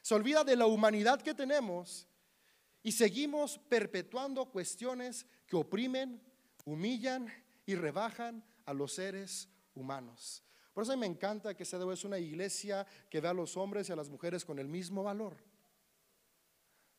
[0.02, 2.06] se olvida de la humanidad que tenemos
[2.82, 6.22] y seguimos perpetuando cuestiones que oprimen,
[6.64, 7.32] humillan
[7.64, 10.42] y rebajan a los seres humanos.
[10.76, 13.92] Por eso me encanta que CEDO es una iglesia que ve a los hombres y
[13.92, 15.34] a las mujeres con el mismo valor.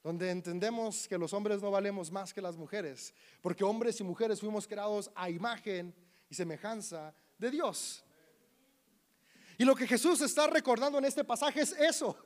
[0.01, 4.39] Donde entendemos que los hombres no valemos más que las mujeres, porque hombres y mujeres
[4.39, 5.93] fuimos creados a imagen
[6.27, 8.03] y semejanza de Dios.
[9.59, 12.17] Y lo que Jesús está recordando en este pasaje es eso.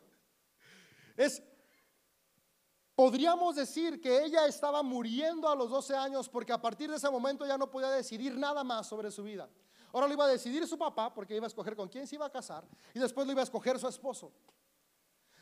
[1.18, 1.44] Es
[2.96, 7.10] Podríamos decir que ella estaba muriendo a los 12 años porque a partir de ese
[7.10, 9.50] momento ya no podía decidir nada más sobre su vida.
[9.94, 12.26] Ahora lo iba a decidir su papá porque iba a escoger con quién se iba
[12.26, 14.32] a casar y después lo iba a escoger su esposo.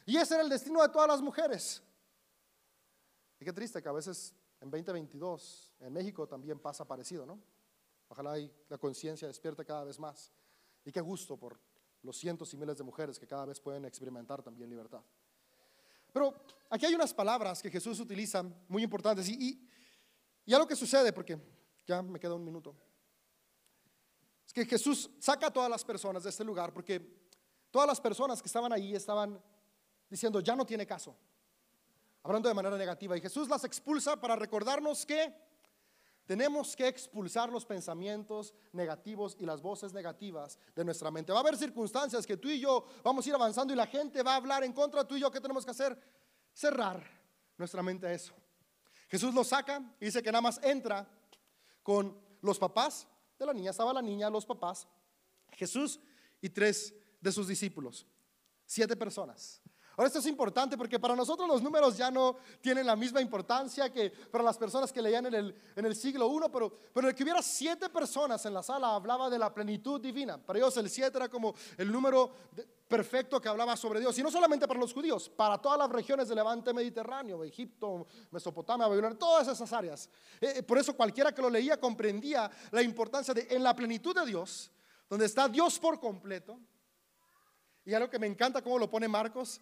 [0.06, 1.84] Y ese era el destino de todas las mujeres.
[3.39, 7.39] Y qué triste que a veces en 2022 en México también pasa parecido, ¿no?
[8.08, 8.36] Ojalá
[8.68, 10.32] la conciencia despierte cada vez más.
[10.84, 11.60] Y qué gusto por
[12.02, 15.02] los cientos y miles de mujeres que cada vez pueden experimentar también libertad.
[16.12, 16.34] Pero
[16.70, 19.70] aquí hay unas palabras que Jesús utiliza muy importantes y, y,
[20.45, 21.38] y algo que sucede, porque
[21.86, 22.76] ya me queda un minuto.
[24.50, 27.00] Es que Jesús saca a todas las personas de este lugar porque
[27.70, 29.39] todas las personas que estaban ahí estaban
[30.10, 31.16] diciendo, ya no tiene caso,
[32.24, 33.16] hablando de manera negativa.
[33.16, 35.32] Y Jesús las expulsa para recordarnos que
[36.26, 41.32] tenemos que expulsar los pensamientos negativos y las voces negativas de nuestra mente.
[41.32, 44.24] Va a haber circunstancias que tú y yo vamos a ir avanzando y la gente
[44.24, 45.30] va a hablar en contra de tú y yo.
[45.30, 45.95] ¿Qué tenemos que hacer?
[46.52, 47.04] Cerrar
[47.56, 48.34] nuestra mente a eso.
[49.10, 51.08] Jesús lo saca y dice que nada más entra
[51.84, 53.08] con los papás
[53.40, 54.88] de la niña, estaba la niña, los papás,
[55.54, 56.00] Jesús
[56.42, 58.06] y tres de sus discípulos,
[58.66, 59.62] siete personas.
[60.00, 63.91] Ahora esto es importante porque para nosotros los números ya no tienen la misma importancia
[63.91, 67.14] que para las personas que leían en el, en el siglo I, pero, pero el
[67.14, 70.38] que hubiera siete personas en la sala hablaba de la plenitud divina.
[70.38, 72.32] Para ellos el siete era como el número
[72.88, 74.18] perfecto que hablaba sobre Dios.
[74.18, 78.88] Y no solamente para los judíos, para todas las regiones del levante mediterráneo, Egipto, Mesopotamia,
[78.88, 80.10] Babilonia, todas esas áreas.
[80.39, 84.16] Eh, eh, por eso cualquiera que lo leía comprendía la importancia de en la plenitud
[84.16, 84.72] de Dios,
[85.10, 86.58] donde está Dios por completo.
[87.84, 89.60] Y algo que me encanta cómo lo pone Marcos,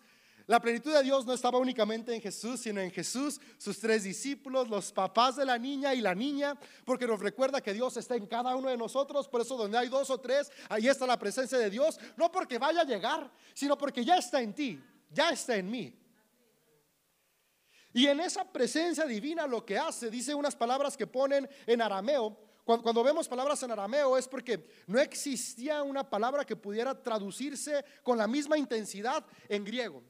[0.47, 4.69] la plenitud de Dios no estaba únicamente en Jesús, sino en Jesús, sus tres discípulos,
[4.69, 8.25] los papás de la niña y la niña, porque nos recuerda que Dios está en
[8.27, 9.27] cada uno de nosotros.
[9.27, 12.57] Por eso donde hay dos o tres, ahí está la presencia de Dios, no porque
[12.57, 14.81] vaya a llegar, sino porque ya está en ti,
[15.11, 15.93] ya está en mí.
[17.91, 22.37] Y en esa presencia divina lo que hace, dice unas palabras que ponen en arameo,
[22.63, 28.17] cuando, vemos palabras en arameo es porque no existía una palabra que pudiera traducirse con
[28.17, 30.03] la misma intensidad en griego.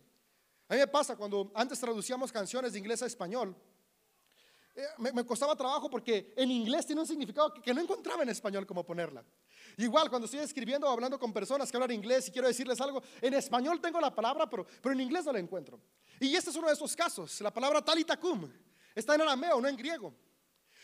[0.69, 3.55] A mí me pasa cuando antes traducíamos canciones de inglés a español.
[4.75, 8.23] eh, me, me costaba trabajo porque en inglés tiene un significado que, que no encontraba
[8.23, 9.23] en español cómo ponerla.
[9.77, 13.01] Igual cuando estoy escribiendo o hablando con personas que hablan inglés y quiero decirles algo,
[13.21, 15.79] en español tengo la palabra, pero, pero en inglés no la encuentro.
[16.19, 17.41] Y este es uno de esos casos.
[17.41, 18.51] La palabra talitakum
[18.93, 20.13] está en arameo, no en griego.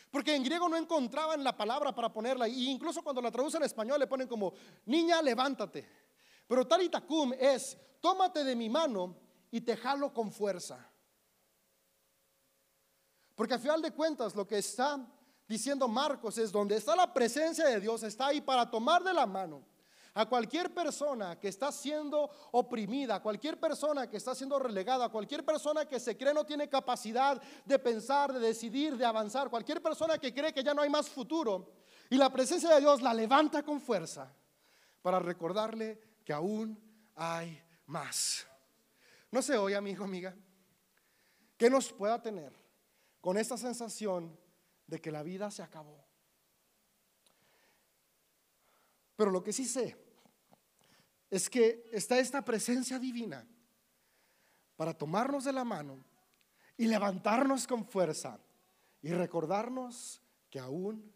[0.10, 2.48] Porque en griego no encontraban la palabra para ponerla.
[2.48, 4.54] Y incluso cuando la traducen en español le ponen como,
[4.86, 5.88] niña, levántate.
[6.48, 9.18] Pero talitakum es, tómate de mi mano
[9.54, 10.84] y te jalo con fuerza.
[13.36, 15.00] Porque al final de cuentas lo que está
[15.48, 19.28] diciendo Marcos es donde está la presencia de Dios, está ahí para tomar de la
[19.28, 19.64] mano
[20.16, 25.10] a cualquier persona que está siendo oprimida, a cualquier persona que está siendo relegada, a
[25.10, 29.84] cualquier persona que se cree no tiene capacidad de pensar, de decidir, de avanzar, cualquier
[29.84, 31.74] persona que cree que ya no hay más futuro.
[32.10, 34.34] Y la presencia de Dios la levanta con fuerza
[35.04, 36.80] para recordarle que aún
[37.16, 38.48] hay más.
[39.34, 40.36] No sé hoy, amigo, amiga,
[41.58, 42.54] que nos pueda tener
[43.20, 44.40] con esta sensación
[44.86, 46.06] de que la vida se acabó.
[49.16, 49.98] Pero lo que sí sé
[51.32, 53.44] es que está esta presencia divina
[54.76, 56.06] para tomarnos de la mano
[56.78, 58.40] y levantarnos con fuerza
[59.02, 60.22] y recordarnos
[60.52, 61.12] que aún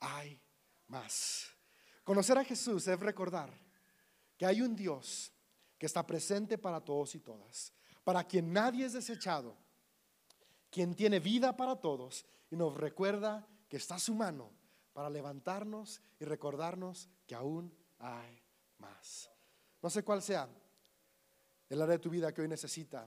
[0.00, 0.38] hay
[0.88, 1.48] más.
[2.04, 3.58] Conocer a Jesús es recordar
[4.36, 5.33] que hay un Dios
[5.84, 7.70] que está presente para todos y todas,
[8.04, 9.54] para quien nadie es desechado,
[10.70, 14.50] quien tiene vida para todos y nos recuerda que está su mano
[14.94, 18.42] para levantarnos y recordarnos que aún hay
[18.78, 19.30] más.
[19.82, 20.48] No sé cuál sea
[21.68, 23.06] el área de tu vida que hoy necesita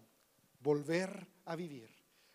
[0.59, 1.89] volver a vivir,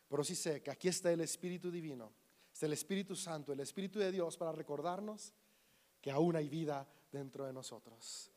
[0.09, 2.13] pero sí sé que aquí está el Espíritu Divino,
[2.53, 5.33] está el Espíritu Santo, el Espíritu de Dios para recordarnos
[6.01, 8.32] que aún hay vida dentro de nosotros.